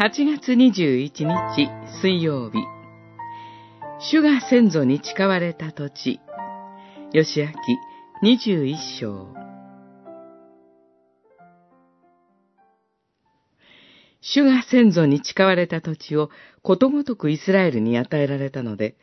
[0.00, 1.68] 8月21日
[2.00, 2.58] 水曜日。
[3.98, 6.20] 主が先祖に誓われた土地。
[7.12, 7.48] 吉明
[8.22, 9.34] 21章。
[14.20, 16.30] 主が先祖に誓われた土地を
[16.62, 18.94] ことごとくイスラエルに与えられたので、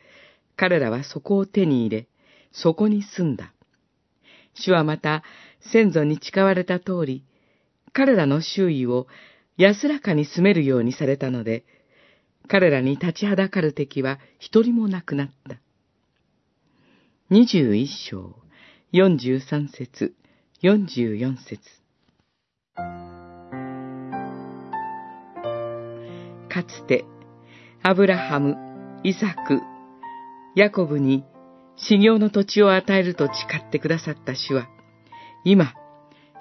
[0.56, 2.08] 彼らはそこを手に入れ、
[2.52, 3.52] そこに住んだ。
[4.54, 5.22] 主はまた、
[5.60, 7.22] 先祖に誓われた通り、
[7.92, 9.06] 彼らの周囲を
[9.56, 11.64] 安らかに住めるようにされたので、
[12.48, 15.56] 彼らに立ちはだかる敵は一人もなくなった。
[17.30, 18.36] 二十一章、
[18.92, 20.14] 四十三節、
[20.60, 21.60] 四十四節。
[26.48, 27.04] かつて、
[27.82, 28.56] アブラハム、
[29.02, 29.60] イサク、
[30.54, 31.24] ヤコブに
[31.76, 34.68] 修行の土地を与えると誓ってくださった主は、
[35.44, 35.74] 今、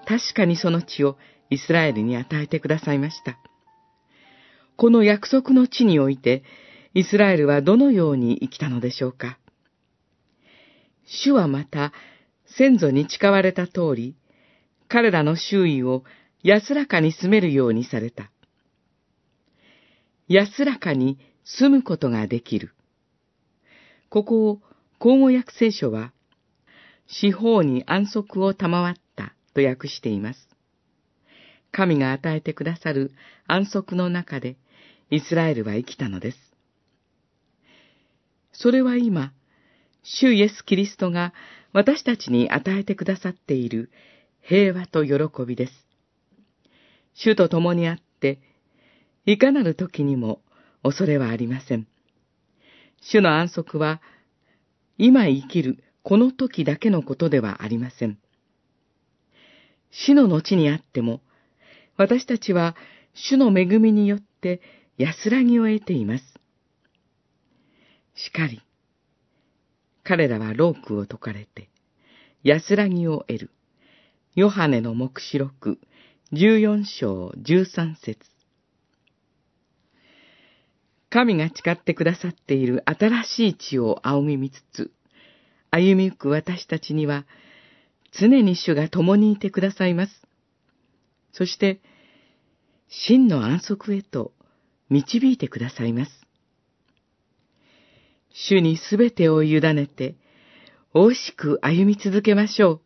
[0.07, 1.17] 確かにその地を
[1.49, 3.37] イスラエルに与えてくださいました。
[4.75, 6.43] この約束の地において、
[6.93, 9.37] イスラエルはどのように生きたのでしょうか
[11.05, 11.93] 主はまた、
[12.57, 14.15] 先祖に誓われた通り、
[14.87, 16.03] 彼らの周囲を
[16.43, 18.31] 安らかに住めるようにされた。
[20.27, 22.73] 安らかに住むことができる。
[24.09, 24.61] ここを、
[24.99, 26.11] 口語訳聖書は、
[27.07, 30.54] 四方に安息を賜ったと訳しています。
[31.75, 33.11] 神が与えてくださる
[33.47, 34.55] 安息の中で、
[35.09, 36.37] イスラエルは生きたのです。
[38.53, 39.33] それは今、
[40.01, 41.33] 主イエス・キリストが
[41.73, 43.91] 私たちに与えてくださっている
[44.41, 45.73] 平和と喜びです。
[47.13, 48.39] 主と共にあって、
[49.25, 50.39] いかなる時にも
[50.81, 51.87] 恐れはありません。
[53.01, 54.01] 主の安息は、
[54.97, 58.17] 今生きるこの時だけのことではありません。
[59.91, 61.19] 死の後にあっても、
[61.97, 62.75] 私たちは
[63.13, 64.61] 主の恵みによって
[64.97, 66.23] 安らぎを得ています。
[68.15, 68.61] しかり、
[70.03, 71.69] 彼らはロークを解かれて、
[72.43, 73.51] 安らぎを得る。
[74.35, 75.79] ヨハネの目視録、
[76.33, 78.19] 十四章十三節
[81.09, 84.91] 神が誓ってくださっている新しい地を仰ぎ見つつ、
[85.71, 87.25] 歩みゆく私たちには、
[88.11, 90.25] 常に主が共にいてくださいます。
[91.37, 91.81] そして、
[92.87, 94.31] 真の安息へと
[94.89, 96.11] 導いてくださいます。
[98.31, 100.15] 主にすべてを委ねて、
[100.93, 102.81] 惜しく歩み続けましょう。